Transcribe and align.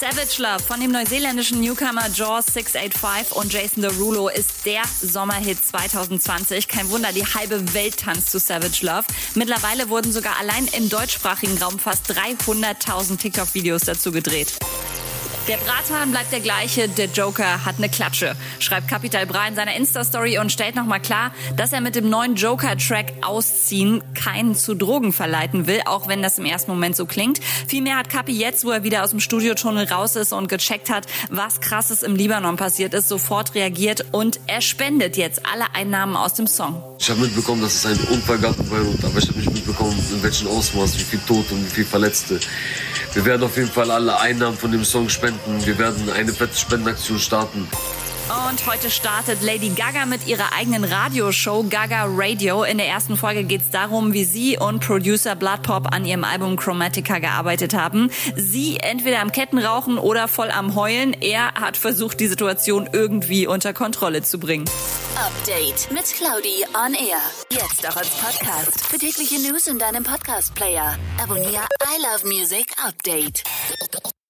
Savage 0.00 0.42
Love 0.42 0.62
von 0.64 0.80
dem 0.80 0.90
neuseeländischen 0.90 1.60
Newcomer 1.60 2.08
Jaws 2.12 2.46
685 2.46 3.36
und 3.36 3.52
Jason 3.52 3.82
Derulo 3.82 4.28
ist 4.28 4.66
der 4.66 4.82
Sommerhit 5.00 5.64
2020. 5.64 6.66
Kein 6.66 6.90
Wunder, 6.90 7.12
die 7.12 7.24
halbe 7.24 7.72
Welt 7.72 7.98
tanzt 7.98 8.30
zu 8.30 8.40
Savage 8.40 8.84
Love. 8.84 9.04
Mittlerweile 9.36 9.88
wurden 9.90 10.12
sogar 10.12 10.38
allein 10.40 10.66
im 10.76 10.88
deutschsprachigen 10.88 11.56
Raum 11.58 11.78
fast 11.78 12.10
300.000 12.10 13.18
TikTok-Videos 13.18 13.82
dazu 13.82 14.10
gedreht. 14.10 14.58
Der 15.50 15.56
Brathahn 15.56 16.12
bleibt 16.12 16.30
der 16.30 16.38
gleiche, 16.38 16.88
der 16.88 17.06
Joker 17.06 17.64
hat 17.64 17.78
eine 17.78 17.88
Klatsche, 17.88 18.36
schreibt 18.60 18.86
Capital 18.86 19.26
Bra 19.26 19.48
in 19.48 19.56
seiner 19.56 19.74
Insta-Story 19.74 20.38
und 20.38 20.52
stellt 20.52 20.76
nochmal 20.76 21.00
klar, 21.00 21.32
dass 21.56 21.72
er 21.72 21.80
mit 21.80 21.96
dem 21.96 22.08
neuen 22.08 22.36
Joker-Track 22.36 23.14
Ausziehen 23.22 24.00
keinen 24.14 24.54
zu 24.54 24.76
Drogen 24.76 25.12
verleiten 25.12 25.66
will, 25.66 25.80
auch 25.86 26.06
wenn 26.06 26.22
das 26.22 26.38
im 26.38 26.44
ersten 26.44 26.70
Moment 26.70 26.94
so 26.94 27.04
klingt. 27.04 27.40
Vielmehr 27.66 27.96
hat 27.96 28.08
Capi 28.08 28.30
jetzt, 28.30 28.64
wo 28.64 28.70
er 28.70 28.84
wieder 28.84 29.02
aus 29.02 29.10
dem 29.10 29.18
Studiotunnel 29.18 29.86
raus 29.86 30.14
ist 30.14 30.32
und 30.32 30.48
gecheckt 30.48 30.88
hat, 30.88 31.08
was 31.30 31.60
krasses 31.60 32.04
im 32.04 32.14
Libanon 32.14 32.56
passiert 32.56 32.94
ist, 32.94 33.08
sofort 33.08 33.56
reagiert 33.56 34.04
und 34.12 34.38
er 34.46 34.60
spendet 34.60 35.16
jetzt 35.16 35.44
alle 35.52 35.74
Einnahmen 35.74 36.14
aus 36.14 36.34
dem 36.34 36.46
Song. 36.46 36.80
Ich 37.00 37.10
habe 37.10 37.22
mitbekommen, 37.22 37.60
dass 37.60 37.74
es 37.74 37.86
einen 37.86 37.98
Unfall 38.04 38.38
gab 38.38 38.56
in 38.56 38.68
Beirut, 38.68 39.04
aber 39.04 39.18
ich 39.18 39.26
habe 39.26 39.40
nicht 39.40 39.52
mitbekommen, 39.52 39.98
in 40.12 40.22
welchem 40.22 40.46
Ausmaß, 40.46 40.96
wie 40.96 41.02
viel 41.02 41.20
Tote 41.26 41.54
und 41.54 41.66
wie 41.66 41.70
viel 41.70 41.84
Verletzte. 41.86 42.38
Wir 43.12 43.24
werden 43.24 43.42
auf 43.42 43.56
jeden 43.56 43.68
Fall 43.68 43.90
alle 43.90 44.20
Einnahmen 44.20 44.56
von 44.56 44.70
dem 44.70 44.84
Song 44.84 45.08
spenden. 45.08 45.39
Wir 45.46 45.78
werden 45.78 46.10
eine 46.10 46.32
fette 46.32 46.56
Spendenaktion 46.56 47.18
starten. 47.18 47.68
Und 48.48 48.64
heute 48.68 48.90
startet 48.90 49.42
Lady 49.42 49.70
Gaga 49.70 50.06
mit 50.06 50.28
ihrer 50.28 50.52
eigenen 50.56 50.84
Radioshow 50.84 51.64
Gaga 51.68 52.04
Radio. 52.08 52.62
In 52.62 52.78
der 52.78 52.86
ersten 52.86 53.16
Folge 53.16 53.42
geht 53.42 53.62
es 53.62 53.70
darum, 53.70 54.12
wie 54.12 54.22
sie 54.24 54.56
und 54.56 54.86
Producer 54.86 55.34
Bloodpop 55.34 55.92
an 55.92 56.04
ihrem 56.04 56.22
Album 56.22 56.56
Chromatica 56.56 57.18
gearbeitet 57.18 57.74
haben. 57.74 58.08
Sie 58.36 58.76
entweder 58.76 59.20
am 59.20 59.32
Kettenrauchen 59.32 59.98
oder 59.98 60.28
voll 60.28 60.52
am 60.52 60.76
Heulen. 60.76 61.12
Er 61.12 61.54
hat 61.54 61.76
versucht, 61.76 62.20
die 62.20 62.28
Situation 62.28 62.88
irgendwie 62.92 63.48
unter 63.48 63.72
Kontrolle 63.72 64.22
zu 64.22 64.38
bringen. 64.38 64.66
Update 65.16 65.90
mit 65.90 66.04
Claudi 66.04 66.64
on 66.86 66.94
Air. 66.94 67.18
Jetzt 67.50 67.88
auch 67.88 67.96
als 67.96 68.10
Podcast. 68.10 68.86
Für 68.86 68.98
tägliche 68.98 69.40
News 69.40 69.66
in 69.66 69.80
deinem 69.80 70.04
Podcast-Player. 70.04 70.96
Abonniere 71.20 71.66
I 71.82 72.00
Love 72.00 72.28
Music 72.28 72.66
Update. 72.86 73.42